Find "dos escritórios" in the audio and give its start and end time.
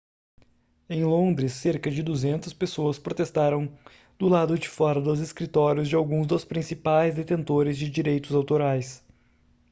4.99-5.87